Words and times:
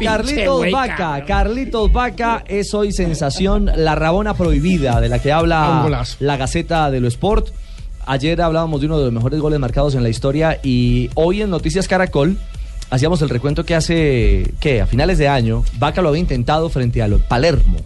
Carlitos 0.00 0.70
Vaca, 0.70 1.22
Carlitos 1.26 1.92
Vaca 1.92 2.42
es 2.46 2.72
hoy 2.72 2.90
sensación, 2.90 3.70
la 3.76 3.94
Rabona 3.94 4.32
prohibida 4.32 4.98
de 4.98 5.10
la 5.10 5.18
que 5.18 5.30
habla 5.30 6.06
la 6.20 6.36
Gaceta 6.38 6.90
de 6.90 7.00
lo 7.00 7.08
Sport. 7.08 7.48
Ayer 8.06 8.40
hablábamos 8.40 8.80
de 8.80 8.86
uno 8.86 8.96
de 8.96 9.04
los 9.04 9.12
mejores 9.12 9.40
goles 9.40 9.60
marcados 9.60 9.94
en 9.94 10.02
la 10.02 10.08
historia 10.08 10.58
y 10.62 11.10
hoy 11.16 11.42
en 11.42 11.50
Noticias 11.50 11.86
Caracol 11.86 12.38
hacíamos 12.88 13.20
el 13.20 13.28
recuento 13.28 13.66
que 13.66 13.74
hace, 13.74 14.54
¿qué? 14.58 14.80
A 14.80 14.86
finales 14.86 15.18
de 15.18 15.28
año, 15.28 15.62
Vaca 15.74 16.00
lo 16.00 16.08
había 16.08 16.20
intentado 16.20 16.70
frente 16.70 17.02
a 17.02 17.08
Palermo. 17.28 17.76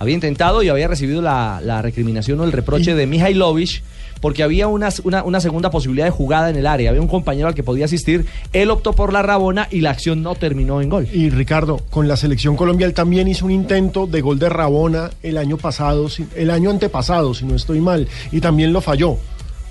Había 0.00 0.14
intentado 0.16 0.64
y 0.64 0.68
había 0.68 0.88
recibido 0.88 1.22
la, 1.22 1.80
recriminación 1.80 2.40
o 2.40 2.44
el 2.44 2.50
reproche 2.50 2.96
de 2.96 3.06
Mihailovic 3.06 3.84
porque 4.26 4.42
había 4.42 4.66
una, 4.66 4.88
una, 5.04 5.40
segunda 5.40 5.70
posibilidad 5.70 6.04
de 6.04 6.10
jugada 6.10 6.50
en 6.50 6.56
el 6.56 6.66
área. 6.66 6.90
Había 6.90 7.00
un 7.00 7.06
compañero 7.06 7.46
al 7.46 7.54
que 7.54 7.62
podía 7.62 7.84
asistir. 7.84 8.26
Él 8.52 8.72
optó 8.72 8.92
por 8.92 9.12
la 9.12 9.22
Rabona 9.22 9.68
y 9.70 9.82
la 9.82 9.90
acción 9.90 10.20
no 10.20 10.34
terminó 10.34 10.82
en 10.82 10.88
gol. 10.88 11.06
Y 11.12 11.30
Ricardo, 11.30 11.80
con 11.90 12.08
la 12.08 12.16
selección 12.16 12.56
Colombia, 12.56 12.88
él 12.88 12.92
también 12.92 13.28
hizo 13.28 13.44
un 13.44 13.52
intento 13.52 14.08
de 14.08 14.20
gol 14.20 14.40
de 14.40 14.48
Rabona 14.48 15.10
el 15.22 15.38
año 15.38 15.58
pasado, 15.58 16.08
el 16.34 16.50
año 16.50 16.70
antepasado, 16.70 17.34
si 17.34 17.44
no 17.44 17.54
estoy 17.54 17.80
mal, 17.80 18.08
y 18.32 18.40
también 18.40 18.72
lo 18.72 18.80
falló. 18.80 19.16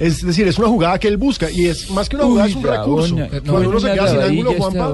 Es 0.00 0.26
decir, 0.26 0.48
es 0.48 0.58
una 0.58 0.66
jugada 0.66 0.98
que 0.98 1.06
él 1.06 1.16
busca 1.16 1.48
y 1.48 1.66
es 1.66 1.88
más 1.92 2.08
que 2.08 2.16
una 2.16 2.24
jugada, 2.24 2.48
es 2.48 2.56
un 2.56 2.62
recurso. 2.64 3.16
Cuando 3.46 3.68
uno 3.68 3.78
se 3.78 3.92
queda 3.92 4.08
sin 4.08 4.20
ángulo, 4.20 4.52
Juanpa. 4.54 4.88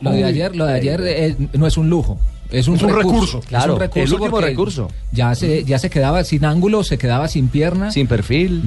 Lo, 0.00 0.10
de 0.10 0.24
ayer, 0.24 0.56
lo 0.56 0.64
de 0.64 0.72
ayer 0.72 1.02
eh, 1.04 1.36
no 1.52 1.66
es 1.66 1.76
un 1.76 1.90
lujo. 1.90 2.18
Es 2.50 2.68
un, 2.68 2.78
recurso, 2.78 3.40
Claro, 3.40 3.78
el 3.94 4.12
último 4.12 4.40
recurso. 4.40 4.88
Ya 5.12 5.34
se, 5.34 5.64
ya 5.64 5.78
se 5.78 5.90
quedaba 5.90 6.24
sin 6.24 6.44
ángulo, 6.44 6.82
se 6.82 6.98
quedaba 6.98 7.28
sin 7.28 7.48
pierna. 7.48 7.90
Sin 7.90 8.06
perfil. 8.06 8.62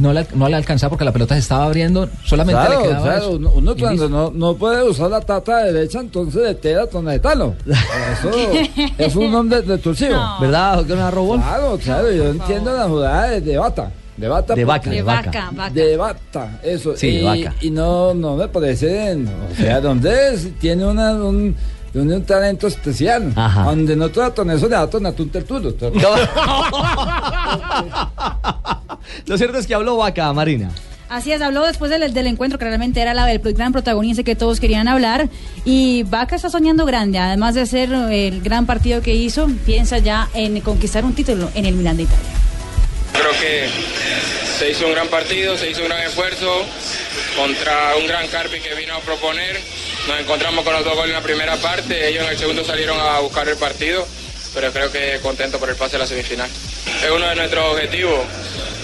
no, 0.00 0.12
le, 0.12 0.26
no 0.34 0.48
le 0.48 0.56
alcanzaba 0.56 0.90
porque 0.90 1.04
la 1.04 1.12
pelota 1.12 1.34
se 1.34 1.40
estaba 1.40 1.64
abriendo. 1.64 2.08
Solamente 2.24 2.62
le 2.70 2.82
quedaba 2.82 3.02
claro. 3.02 3.30
Uno 3.54 3.76
cuando 3.76 4.08
no, 4.08 4.30
no, 4.30 4.54
puede 4.54 4.88
usar 4.88 5.10
la 5.10 5.20
tata 5.20 5.64
derecha, 5.64 6.00
entonces 6.00 6.42
de 6.42 6.54
tela 6.54 6.86
tonetalo. 6.86 7.54
Eso 7.66 8.30
es 8.98 9.16
un 9.16 9.34
hombre 9.34 9.62
destructivo. 9.62 10.16
¿Verdad, 10.40 10.78
doctor 10.78 11.14
Robón? 11.14 11.40
Claro, 11.40 11.78
claro, 11.82 12.10
yo 12.12 12.30
entiendo 12.30 12.74
la 12.74 12.88
jugada 12.88 13.40
de 13.40 13.58
bata. 13.58 13.90
De 14.20 14.28
bata. 14.28 14.54
De 14.54 14.64
vaca. 14.64 14.90
De 14.90 15.02
vaca, 15.02 15.50
De 15.72 15.96
bata, 15.96 16.60
eso. 16.62 16.94
Sí, 16.94 17.08
y, 17.08 17.24
vaca. 17.24 17.54
Y 17.62 17.70
no, 17.70 18.12
no 18.12 18.36
me 18.36 18.48
parece, 18.48 19.16
o 19.16 19.54
sea, 19.56 19.80
donde 19.80 20.34
es, 20.34 20.50
tiene 20.58 20.84
una, 20.84 21.12
un, 21.12 21.56
tiene 21.92 22.16
un 22.16 22.24
talento 22.24 22.66
especial. 22.66 23.32
Ajá. 23.36 23.64
Donde 23.64 23.96
no 23.96 24.08
trato 24.10 24.42
en 24.42 24.50
eso 24.50 24.68
de 24.68 24.76
datos, 24.76 25.02
tú 25.16 25.30
Lo 29.26 29.38
cierto 29.38 29.58
es 29.58 29.66
que 29.66 29.74
habló 29.74 29.96
Vaca, 29.96 30.32
Marina. 30.32 30.70
Así 31.08 31.32
es, 31.32 31.42
habló 31.42 31.66
después 31.66 31.90
del, 31.90 32.14
del 32.14 32.26
encuentro, 32.28 32.56
que 32.56 32.64
realmente 32.64 33.00
era 33.00 33.14
la 33.14 33.26
del 33.26 33.40
gran 33.40 33.72
protagonista 33.72 34.22
que 34.22 34.36
todos 34.36 34.60
querían 34.60 34.86
hablar. 34.86 35.28
Y 35.64 36.04
Vaca 36.04 36.36
está 36.36 36.50
soñando 36.50 36.86
grande, 36.86 37.18
además 37.18 37.56
de 37.56 37.66
ser 37.66 37.92
el 37.92 38.40
gran 38.42 38.64
partido 38.64 39.02
que 39.02 39.12
hizo, 39.12 39.48
piensa 39.66 39.98
ya 39.98 40.28
en 40.34 40.60
conquistar 40.60 41.04
un 41.04 41.12
título 41.12 41.50
en 41.54 41.66
el 41.66 41.74
Milan 41.74 41.96
de 41.96 42.04
Italia. 42.04 42.30
Creo 43.12 43.32
que 43.40 43.68
se 44.56 44.70
hizo 44.70 44.86
un 44.86 44.92
gran 44.92 45.08
partido, 45.08 45.56
se 45.58 45.68
hizo 45.68 45.82
un 45.82 45.88
gran 45.88 46.02
esfuerzo 46.02 46.46
contra 47.36 47.96
un 48.00 48.06
gran 48.06 48.28
Carpi 48.28 48.60
que 48.60 48.74
vino 48.76 48.94
a 48.94 49.00
proponer. 49.00 49.56
Nos 50.08 50.20
encontramos 50.20 50.64
con 50.64 50.72
los 50.72 50.84
dos 50.84 50.94
goles 50.94 51.10
en 51.10 51.16
la 51.16 51.22
primera 51.22 51.56
parte, 51.56 52.08
ellos 52.08 52.24
en 52.24 52.30
el 52.30 52.38
segundo 52.38 52.64
salieron 52.64 52.98
a 52.98 53.20
buscar 53.20 53.48
el 53.48 53.56
partido, 53.56 54.06
pero 54.54 54.72
creo 54.72 54.90
que 54.90 55.20
contento 55.22 55.58
por 55.58 55.68
el 55.68 55.76
pase 55.76 55.96
a 55.96 56.00
la 56.00 56.06
semifinal. 56.06 56.48
Es 57.02 57.10
uno 57.10 57.28
de 57.28 57.36
nuestros 57.36 57.64
objetivos, 57.72 58.20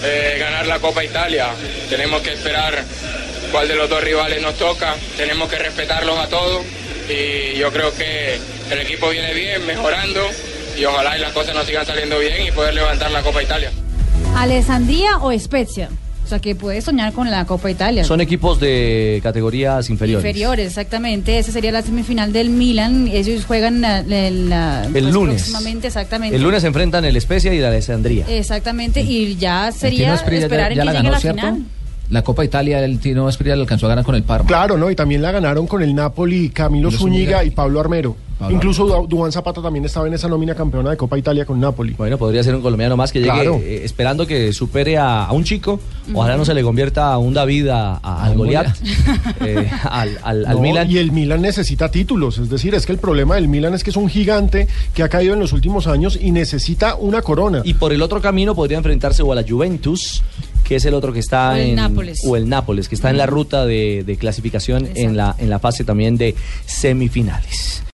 eh, 0.03 0.37
ganar 0.39 0.67
la 0.67 0.79
Copa 0.79 1.03
Italia. 1.03 1.49
Tenemos 1.89 2.21
que 2.21 2.33
esperar 2.33 2.83
cuál 3.51 3.67
de 3.67 3.75
los 3.75 3.89
dos 3.89 4.03
rivales 4.03 4.41
nos 4.41 4.55
toca, 4.55 4.95
tenemos 5.17 5.49
que 5.49 5.57
respetarlos 5.57 6.17
a 6.17 6.27
todos 6.27 6.63
y 7.09 7.57
yo 7.57 7.71
creo 7.71 7.93
que 7.95 8.39
el 8.69 8.79
equipo 8.79 9.09
viene 9.09 9.33
bien, 9.33 9.65
mejorando 9.65 10.21
y 10.77 10.85
ojalá 10.85 11.17
y 11.17 11.21
las 11.21 11.31
cosas 11.31 11.55
nos 11.55 11.65
sigan 11.65 11.85
saliendo 11.85 12.19
bien 12.19 12.45
y 12.45 12.51
poder 12.51 12.73
levantar 12.73 13.11
la 13.11 13.21
Copa 13.21 13.41
Italia. 13.41 13.71
¿Alessandría 14.35 15.17
o 15.17 15.37
Spezia? 15.37 15.89
O 16.27 16.29
sea, 16.29 16.39
que 16.39 16.55
puede 16.55 16.81
soñar 16.81 17.13
con 17.13 17.31
la 17.31 17.45
Copa 17.45 17.71
Italia. 17.71 18.03
Son 18.03 18.19
equipos 18.19 18.59
de 18.59 19.21
categorías 19.23 19.89
inferiores. 19.89 20.25
Inferiores, 20.25 20.67
exactamente. 20.67 21.39
Esa 21.39 21.53
sería 21.53 21.71
la 21.71 21.81
semifinal 21.81 22.33
del 22.33 22.49
Milan. 22.49 23.07
Ellos 23.07 23.45
juegan 23.45 23.85
el 23.85 24.53
pues, 24.91 25.03
lunes. 25.05 25.53
exactamente. 25.83 26.35
El 26.35 26.43
lunes 26.43 26.63
se 26.63 26.67
enfrentan 26.67 27.05
el 27.05 27.21
Spezia 27.21 27.53
y 27.53 27.59
la 27.59 27.69
Alessandría. 27.69 28.25
Exactamente, 28.27 28.99
y 28.99 29.37
ya 29.37 29.71
sería 29.71 30.15
esperar 30.15 30.73
en 30.73 30.79
que 30.79 30.85
llegue 30.85 31.09
la 31.11 31.19
final. 31.21 31.63
La 32.09 32.23
Copa 32.23 32.45
Italia 32.45 32.83
el 32.83 32.99
Tino 32.99 33.27
Esprilla 33.27 33.55
la 33.55 33.63
alcanzó 33.63 33.85
a 33.87 33.89
ganar 33.89 34.05
con 34.05 34.15
el 34.15 34.23
Parma. 34.23 34.47
Claro, 34.47 34.77
¿no? 34.77 34.89
Y 34.89 34.95
también 34.95 35.21
la 35.21 35.31
ganaron 35.31 35.67
con 35.67 35.81
el 35.81 35.93
Napoli, 35.93 36.49
Camilo 36.49 36.89
Zúñiga 36.91 37.43
y 37.43 37.49
Pablo 37.51 37.79
Armero. 37.79 38.15
Incluso 38.49 39.07
Duan 39.09 39.31
Zapata 39.31 39.61
también 39.61 39.85
estaba 39.85 40.07
en 40.07 40.13
esa 40.13 40.27
nómina 40.27 40.53
campeona 40.53 40.91
de 40.91 40.97
Copa 40.97 41.17
Italia 41.17 41.43
con 41.43 41.59
Napoli. 41.59 41.93
Bueno, 41.93 42.17
podría 42.17 42.43
ser 42.43 42.55
un 42.55 42.61
colombiano 42.61 42.95
más 42.95 43.11
que 43.11 43.19
llegue 43.19 43.47
eh, 43.47 43.83
esperando 43.83 44.27
que 44.27 44.53
supere 44.53 44.97
a, 44.97 45.27
un 45.31 45.43
chico. 45.43 45.79
Ojalá 46.13 46.37
no 46.37 46.45
se 46.45 46.53
le 46.53 46.61
convierta 46.61 47.11
a 47.11 47.17
un 47.17 47.33
David 47.33 47.69
a, 47.69 47.95
al 47.95 48.37
Goliat, 48.37 48.67
eh, 49.41 49.69
al, 49.89 50.19
al, 50.23 50.59
Milan. 50.59 50.89
Y 50.89 50.99
el 50.99 51.11
Milan 51.11 51.41
necesita 51.41 51.89
títulos. 51.89 52.37
Es 52.37 52.49
decir, 52.49 52.75
es 52.75 52.85
que 52.85 52.91
el 52.91 52.99
problema 52.99 53.35
del 53.35 53.47
Milan 53.47 53.73
es 53.73 53.83
que 53.83 53.89
es 53.89 53.97
un 53.97 54.07
gigante 54.07 54.67
que 54.93 55.01
ha 55.01 55.09
caído 55.09 55.33
en 55.33 55.39
los 55.39 55.51
últimos 55.51 55.87
años 55.87 56.17
y 56.21 56.31
necesita 56.31 56.95
una 56.95 57.23
corona. 57.23 57.61
Y 57.63 57.73
por 57.73 57.91
el 57.91 58.03
otro 58.03 58.21
camino 58.21 58.53
podría 58.53 58.77
enfrentarse 58.77 59.23
o 59.23 59.31
a 59.31 59.35
la 59.35 59.43
Juventus 59.47 60.23
que 60.67 60.75
es 60.75 60.85
el 60.85 60.93
otro 60.93 61.13
que 61.13 61.19
está 61.19 61.59
en 61.59 61.75
Nápoles. 61.75 62.21
o 62.25 62.35
el 62.35 62.49
Nápoles, 62.49 62.89
que 62.89 62.95
está 62.95 63.09
en 63.09 63.17
la 63.17 63.25
ruta 63.25 63.65
de, 63.65 64.17
clasificación 64.19 64.89
en 64.95 65.15
la 65.15 65.35
en 65.37 65.49
la 65.49 65.59
fase 65.59 65.83
también 65.83 66.17
de 66.17 66.35
semifinales. 66.65 67.83